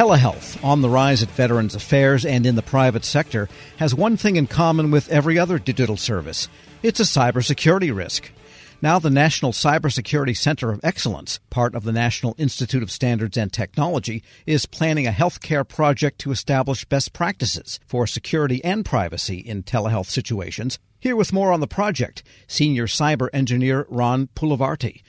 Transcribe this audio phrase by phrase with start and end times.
[0.00, 4.36] Telehealth, on the rise at Veterans Affairs and in the private sector, has one thing
[4.36, 6.48] in common with every other digital service
[6.82, 8.32] it's a cybersecurity risk.
[8.80, 13.52] Now, the National Cybersecurity Center of Excellence, part of the National Institute of Standards and
[13.52, 19.64] Technology, is planning a healthcare project to establish best practices for security and privacy in
[19.64, 20.78] telehealth situations.
[20.98, 25.02] Here with more on the project, senior cyber engineer Ron Pulivarti.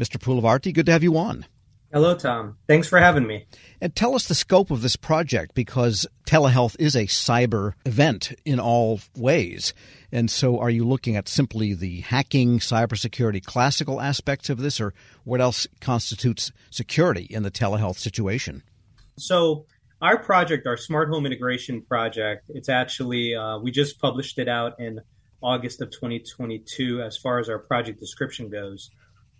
[0.00, 0.18] Mr.
[0.18, 1.46] Pulivarti, good to have you on.
[1.92, 2.56] Hello, Tom.
[2.66, 3.44] Thanks for having me.
[3.78, 8.58] And tell us the scope of this project because telehealth is a cyber event in
[8.58, 9.74] all ways.
[10.10, 14.94] And so, are you looking at simply the hacking, cybersecurity, classical aspects of this, or
[15.24, 18.62] what else constitutes security in the telehealth situation?
[19.18, 19.66] So,
[20.00, 24.80] our project, our smart home integration project, it's actually, uh, we just published it out
[24.80, 25.00] in
[25.42, 28.90] August of 2022 as far as our project description goes.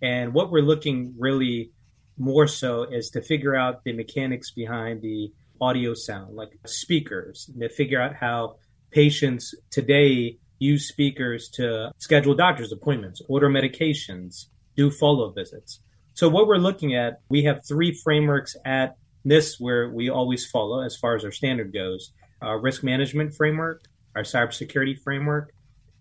[0.02, 1.70] And what we're looking really
[2.18, 7.60] more so is to figure out the mechanics behind the audio sound, like speakers, and
[7.62, 8.56] to figure out how
[8.90, 14.46] patients today use speakers to schedule doctor's appointments, order medications,
[14.76, 15.80] do follow visits.
[16.14, 20.82] So, what we're looking at, we have three frameworks at NIST where we always follow
[20.82, 23.84] as far as our standard goes our risk management framework,
[24.16, 25.52] our cybersecurity framework,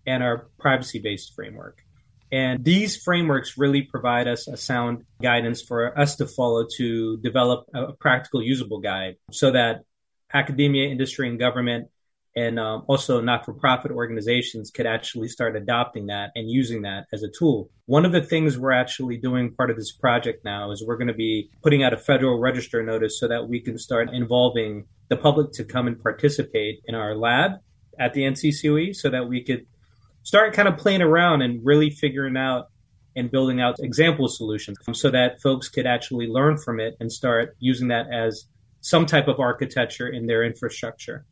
[0.06, 1.84] and our privacy based framework.
[2.32, 7.66] And these frameworks really provide us a sound guidance for us to follow to develop
[7.74, 9.84] a practical, usable guide so that
[10.32, 11.88] academia, industry, and government,
[12.34, 17.04] and um, also not for profit organizations could actually start adopting that and using that
[17.12, 17.70] as a tool.
[17.84, 21.08] One of the things we're actually doing part of this project now is we're going
[21.08, 25.16] to be putting out a federal register notice so that we can start involving the
[25.18, 27.52] public to come and participate in our lab
[27.98, 29.66] at the NCCOE so that we could
[30.22, 32.68] start kind of playing around and really figuring out
[33.14, 37.12] and building out example solutions um, so that folks could actually learn from it and
[37.12, 38.46] start using that as
[38.80, 41.24] some type of architecture in their infrastructure.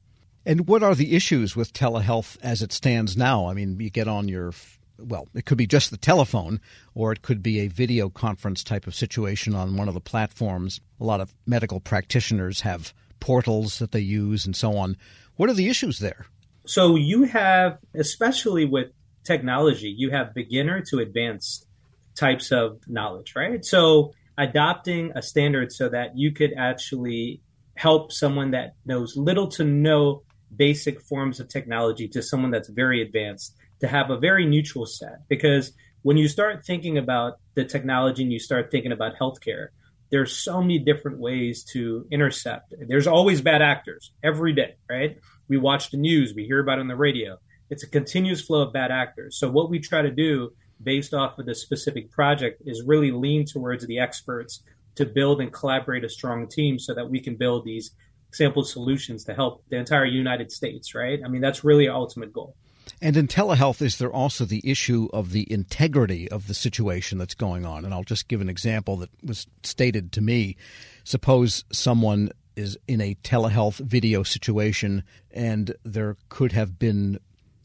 [0.47, 3.47] And what are the issues with telehealth as it stands now?
[3.47, 4.53] I mean, you get on your
[4.99, 6.61] well, it could be just the telephone,
[6.95, 10.81] or it could be a video conference type of situation on one of the platforms.
[11.00, 14.99] A lot of medical practitioners have portals that they use and so on.
[15.37, 16.27] What are the issues there?
[16.70, 18.92] So you have, especially with
[19.25, 21.66] technology, you have beginner to advanced
[22.14, 23.64] types of knowledge, right?
[23.64, 27.41] So adopting a standard so that you could actually
[27.75, 30.22] help someone that knows little to no
[30.54, 35.26] basic forms of technology to someone that's very advanced to have a very neutral set.
[35.28, 39.70] Because when you start thinking about the technology and you start thinking about healthcare,
[40.10, 42.75] there's so many different ways to intercept.
[42.87, 45.19] There's always bad actors every day, right?
[45.50, 47.37] We watch the news, we hear about it on the radio.
[47.69, 49.37] It's a continuous flow of bad actors.
[49.37, 50.53] So what we try to do
[50.83, 54.62] based off of this specific project is really lean towards the experts
[54.94, 57.91] to build and collaborate a strong team so that we can build these
[58.33, 61.21] sample solutions to help the entire United States, right?
[61.25, 62.55] I mean, that's really our ultimate goal.
[63.03, 67.34] And in telehealth, is there also the issue of the integrity of the situation that's
[67.34, 67.84] going on?
[67.84, 70.56] And I'll just give an example that was stated to me.
[71.05, 77.19] Suppose someone is in a telehealth video situation and there could have been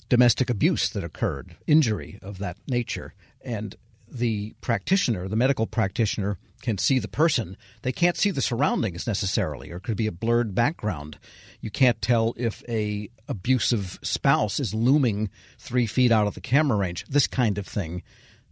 [0.10, 3.14] domestic abuse that occurred, injury of that nature.
[3.42, 3.76] And
[4.10, 7.58] the practitioner, the medical practitioner, can see the person.
[7.82, 11.18] They can't see the surroundings necessarily, or it could be a blurred background.
[11.62, 16.78] You can't tell if a abusive spouse is looming three feet out of the camera
[16.78, 17.06] range.
[17.08, 18.04] This kind of thing.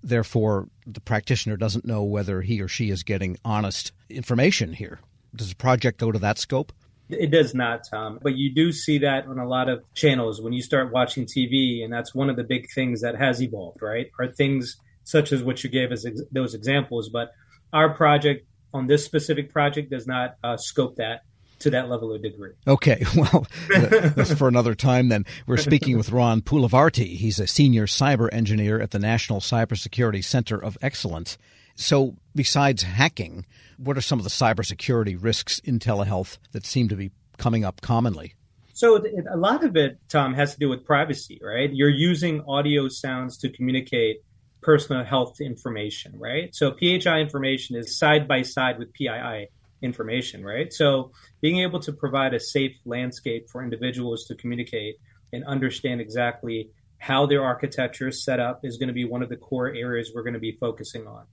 [0.03, 4.99] Therefore, the practitioner doesn't know whether he or she is getting honest information here.
[5.35, 6.71] Does the project go to that scope?
[7.09, 8.19] It does not, Tom.
[8.21, 11.83] But you do see that on a lot of channels when you start watching TV,
[11.83, 14.09] and that's one of the big things that has evolved, right?
[14.19, 17.09] Are things such as what you gave as ex- those examples.
[17.09, 17.31] But
[17.71, 21.23] our project on this specific project does not uh, scope that
[21.59, 22.51] to that level of degree.
[22.67, 25.25] Okay, well, that's for another time then.
[25.47, 27.15] We're speaking with Ron Pulivarti.
[27.15, 31.37] He's a senior cyber engineer at the National Cybersecurity Center of Excellence.
[31.75, 33.45] So, besides hacking,
[33.77, 37.81] what are some of the cybersecurity risks in telehealth that seem to be coming up
[37.81, 38.35] commonly?
[38.73, 41.71] So, a lot of it, Tom, has to do with privacy, right?
[41.71, 44.23] You're using audio sounds to communicate
[44.61, 46.53] personal health information, right?
[46.55, 49.49] So, PHI information is side by side with PII
[49.83, 50.73] information, right?
[50.73, 54.95] So, being able to provide a safe landscape for individuals to communicate
[55.31, 59.29] and understand exactly how their architecture is set up is going to be one of
[59.29, 61.25] the core areas we're going to be focusing on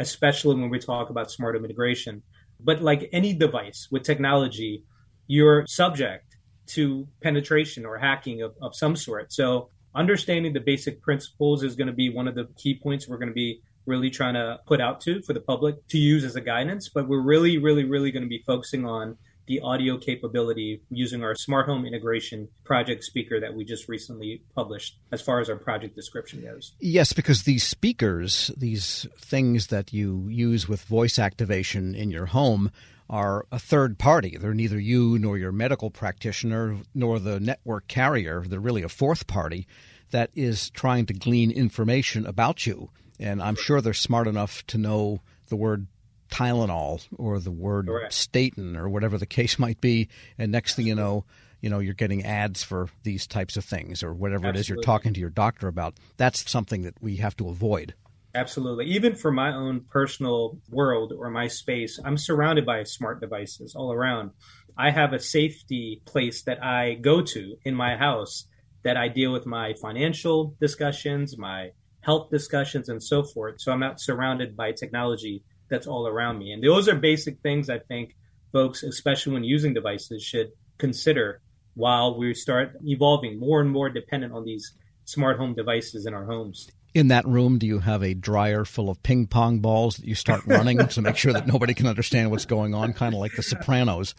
[0.00, 2.22] especially when we talk about smart home integration.
[2.60, 4.84] But like any device with technology,
[5.26, 6.36] you're subject
[6.68, 9.32] to penetration or hacking of, of some sort.
[9.32, 13.18] So understanding the basic principles is going to be one of the key points we're
[13.18, 16.36] going to be really trying to put out to for the public to use as
[16.36, 16.88] a guidance.
[16.88, 19.16] But we're really, really, really going to be focusing on
[19.48, 24.98] the audio capability using our smart home integration project speaker that we just recently published
[25.10, 26.72] as far as our project description goes.
[26.78, 32.70] Yes, because these speakers, these things that you use with voice activation in your home,
[33.10, 34.36] are a third party.
[34.38, 38.44] They're neither you nor your medical practitioner nor the network carrier.
[38.46, 39.66] They're really a fourth party
[40.10, 42.90] that is trying to glean information about you.
[43.18, 45.86] And I'm sure they're smart enough to know the word
[46.30, 48.12] Tylenol or the word Correct.
[48.12, 50.08] statin or whatever the case might be.
[50.36, 51.24] And next thing you know,
[51.60, 54.80] you know, you're getting ads for these types of things or whatever it is you're
[54.80, 55.94] talking to your doctor about.
[56.16, 57.94] That's something that we have to avoid.
[58.34, 58.86] Absolutely.
[58.86, 63.92] Even for my own personal world or my space, I'm surrounded by smart devices all
[63.92, 64.30] around.
[64.76, 68.46] I have a safety place that I go to in my house
[68.84, 71.70] that I deal with my financial discussions, my
[72.00, 73.60] health discussions, and so forth.
[73.60, 76.52] So I'm not surrounded by technology that's all around me.
[76.52, 78.14] And those are basic things I think
[78.52, 81.40] folks, especially when using devices, should consider
[81.74, 84.72] while we start evolving more and more dependent on these
[85.04, 86.68] smart home devices in our homes.
[86.94, 90.14] In that room, do you have a dryer full of ping pong balls that you
[90.14, 93.32] start running to make sure that nobody can understand what's going on, kind of like
[93.36, 94.14] The Sopranos?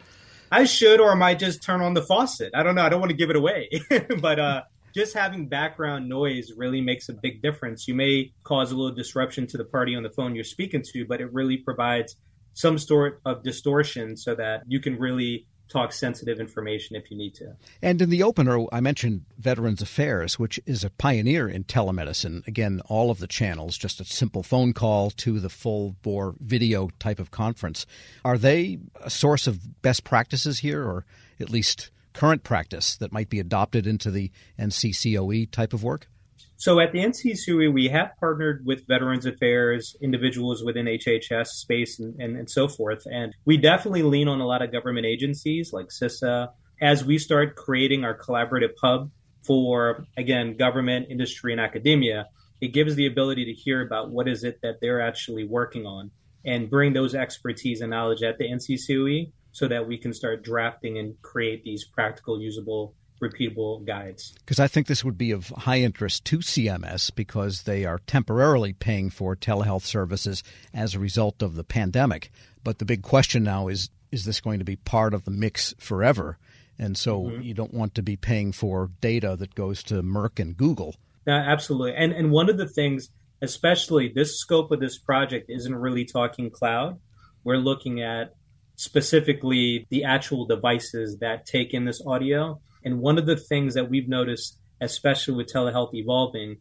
[0.52, 2.52] I should, or I might just turn on the faucet.
[2.56, 2.84] I don't know.
[2.84, 3.70] I don't want to give it away,
[4.22, 4.62] but uh,
[4.94, 7.88] just having background noise really makes a big difference.
[7.88, 11.06] You may cause a little disruption to the party on the phone you're speaking to,
[11.06, 12.16] but it really provides
[12.54, 17.36] some sort of distortion so that you can really talk sensitive information if you need
[17.36, 17.56] to.
[17.82, 22.46] And in the opener, I mentioned Veterans Affairs, which is a pioneer in telemedicine.
[22.48, 26.90] Again, all of the channels, just a simple phone call to the full bore video
[27.00, 27.86] type of conference.
[28.26, 31.06] Are they a source of best practices here, or
[31.40, 34.30] at least current practice that might be adopted into the
[34.60, 36.10] NCCOE type of work?
[36.58, 42.20] So at the NCCOE, we have partnered with Veterans Affairs, individuals within HHS space, and,
[42.20, 43.04] and, and so forth.
[43.10, 46.50] And we definitely lean on a lot of government agencies like CISA
[46.82, 49.12] as we start creating our collaborative hub
[49.42, 52.26] for, again, government, industry, and academia.
[52.60, 56.12] It gives the ability to hear about what is it that they're actually working on
[56.44, 60.98] and bring those expertise and knowledge at the NCCOE so that we can start drafting
[60.98, 64.34] and create these practical, usable repeatable guides.
[64.40, 68.74] Because I think this would be of high interest to CMS because they are temporarily
[68.74, 70.44] paying for telehealth services
[70.74, 72.32] as a result of the pandemic.
[72.64, 75.76] But the big question now is is this going to be part of the mix
[75.78, 76.38] forever?
[76.80, 77.42] And so mm-hmm.
[77.42, 80.96] you don't want to be paying for data that goes to Merck and Google.
[81.28, 81.94] Yeah, absolutely.
[81.96, 83.10] And and one of the things,
[83.42, 87.00] especially this scope of this project isn't really talking cloud.
[87.44, 88.36] We're looking at
[88.80, 93.90] specifically the actual devices that take in this audio and one of the things that
[93.90, 96.56] we've noticed, especially with telehealth evolving,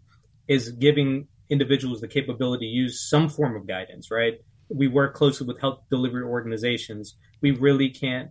[0.48, 4.34] is giving individuals the capability to use some form of guidance, right?
[4.68, 7.16] We work closely with health delivery organizations.
[7.40, 8.30] We really can't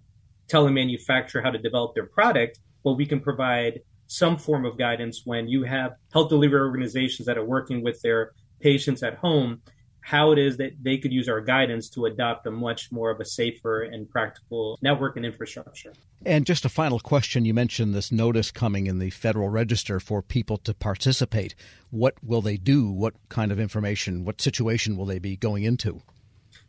[0.50, 4.78] tell a manufacturer how to develop their product, but we can provide some form of
[4.78, 9.62] guidance when you have health delivery organizations that are working with their patients at home
[10.08, 13.20] how it is that they could use our guidance to adopt a much more of
[13.20, 15.92] a safer and practical network and infrastructure.
[16.26, 20.22] And just a final question you mentioned this notice coming in the Federal Register for
[20.22, 21.56] people to participate.
[21.90, 22.90] What will they do?
[22.90, 26.02] What kind of information, what situation will they be going into?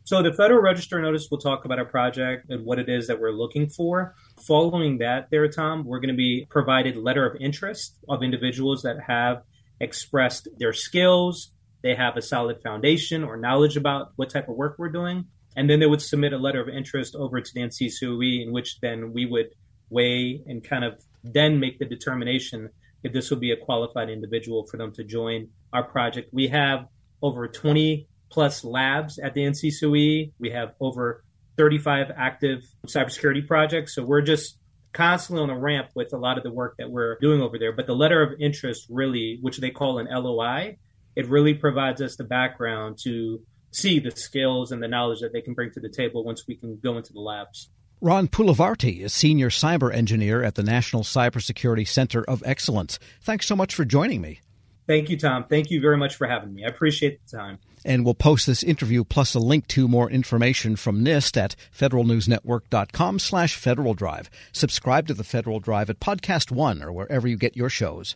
[0.03, 3.21] So, the Federal Register notice will talk about our project and what it is that
[3.21, 4.15] we're looking for.
[4.47, 8.97] Following that, there, Tom, we're going to be provided letter of interest of individuals that
[9.07, 9.43] have
[9.79, 14.75] expressed their skills, they have a solid foundation or knowledge about what type of work
[14.77, 15.25] we're doing.
[15.55, 18.79] And then they would submit a letter of interest over to the NCCOE, in which
[18.81, 19.47] then we would
[19.89, 22.69] weigh and kind of then make the determination
[23.03, 26.29] if this would be a qualified individual for them to join our project.
[26.33, 26.87] We have
[27.21, 30.33] over 20 plus labs at the NCCOE.
[30.39, 31.23] We have over
[31.57, 33.95] 35 active cybersecurity projects.
[33.95, 34.57] So we're just
[34.93, 37.73] constantly on a ramp with a lot of the work that we're doing over there.
[37.73, 40.77] But the letter of interest really, which they call an LOI,
[41.19, 45.41] it really provides us the background to see the skills and the knowledge that they
[45.41, 47.69] can bring to the table once we can go into the labs.
[47.99, 52.99] Ron Pulivarti is Senior Cyber Engineer at the National Cybersecurity Center of Excellence.
[53.21, 54.39] Thanks so much for joining me.
[54.87, 55.43] Thank you, Tom.
[55.49, 56.63] Thank you very much for having me.
[56.63, 57.59] I appreciate the time.
[57.83, 63.19] And we'll post this interview plus a link to more information from NIST at federalnewsnetwork.com
[63.19, 64.29] slash Federal Drive.
[64.53, 68.15] Subscribe to the Federal Drive at Podcast One or wherever you get your shows.